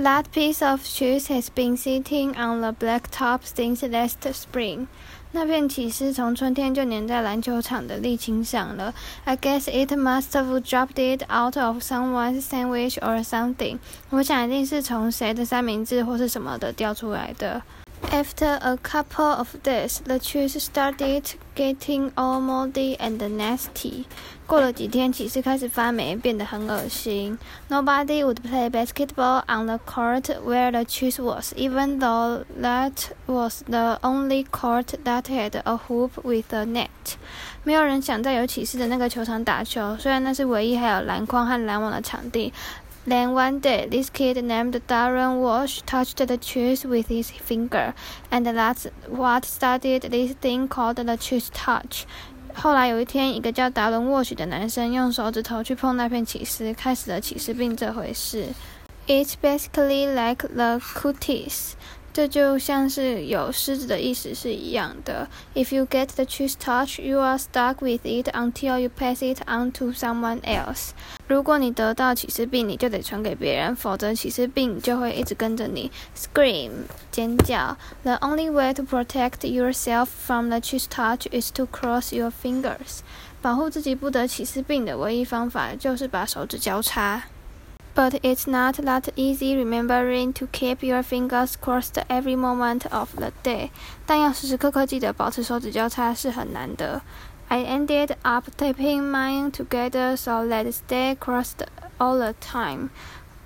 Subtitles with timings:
[0.00, 4.86] That piece of cheese has been sitting on the blacktop since last spring.
[5.32, 8.94] 那片起司从春天就粘在篮球场的沥青上了。
[9.24, 13.78] I guess it must have dropped it out of someone's sandwich or something.
[14.08, 17.62] 我想一定是从谁的三明治或是什么的掉出来的。
[18.15, 24.05] After a couple of days, the cheese started getting all moldy and nasty.
[24.47, 27.37] 过了几天，起司开始发霉，变得很恶心。
[27.67, 33.99] Nobody would play basketball on the court where the cheese was, even though that was the
[34.01, 37.17] only court that had a hoop with a net.
[37.65, 42.53] 没有人想在有起司的那个球场打球，虽然那是唯一还有篮筐和篮网的场地。
[43.09, 47.93] then one day, this kid named Darren Walsh touched the cheese with his finger,
[48.31, 52.05] and that's what started this thing called the cheese touch.
[52.53, 58.47] 后来有一天，一个叫达伦·沃许的男生用手指头去碰那片起司，开始了起司病这回事。
[59.07, 61.73] It's basically like the cooties.
[62.12, 65.28] 这就像是有狮子的意思是一样的。
[65.54, 69.70] If you get the cheese touch, you are stuck with it until you pass it on
[69.72, 70.90] to someone else。
[71.28, 75.90] 如果你得到起司病，你就得传给别人，否则起司病就会一直跟着你。
[76.16, 76.70] Scream，
[77.12, 77.76] 尖叫。
[78.02, 83.00] The only way to protect yourself from the cheese touch is to cross your fingers。
[83.40, 87.22] 保护自己不得起司病的唯一方法就是把手指交叉。
[87.99, 93.69] But it's not that easy remembering to keep your fingers crossed every moment of the day。
[94.05, 97.01] 但要时时刻刻记得保持手指交叉是很难的。
[97.47, 101.65] I ended up taping mine together so that stay crossed
[101.97, 102.89] all the time。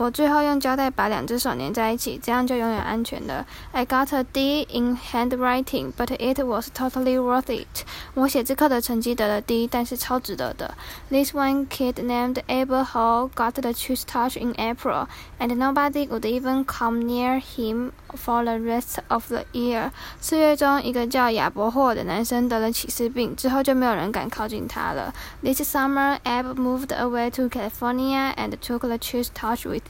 [0.00, 3.44] 我最后用胶带把两只手粘在一起，这样就永远安全了。
[3.70, 7.84] I got a D in handwriting, but it was totally worth it.
[8.14, 10.74] 我写字课的成绩得了 D，但是超值得的。
[11.10, 15.06] This one kid named Abe Hall got the cheese touch in April,
[15.38, 19.90] and nobody would even come near him for the rest of the year.
[20.18, 25.12] 四月中，一个叫亚伯霍的男生得了起司病，之后就没有人敢靠近他了。
[25.42, 29.89] This summer, Abe moved away to California and took the cheese touch with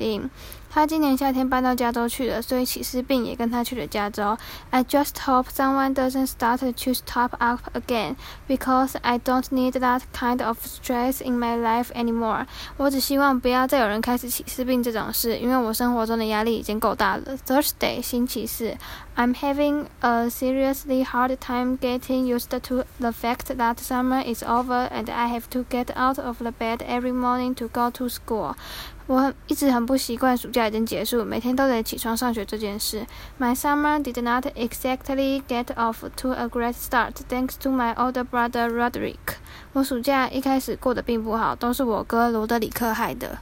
[0.72, 4.38] 他今年夏天搬到加州去了，所以起司病也跟他去了加州。
[4.70, 8.14] I just hope someone doesn't start to stop up again,
[8.46, 12.46] because I don't need that kind of stress in my life anymore.
[12.76, 17.36] 我只希望不要再有人开始起司病这种事，因为我生活中的压力已经够大了。
[17.44, 18.76] Thursday，星期四。
[19.20, 25.10] I'm having a seriously hard time getting used to the fact that summer is over and
[25.10, 28.54] I have to get out of the bed every morning to go to school.
[29.06, 33.06] 我一直很不习惯暑假已经结束，每天都得起床上学这件事。
[33.38, 38.70] My summer did not exactly get off to a great start, thanks to my older brother
[38.70, 39.36] Rodrick.
[39.74, 43.40] 我暑假一开始过得并不好，都是我哥罗德里克害的。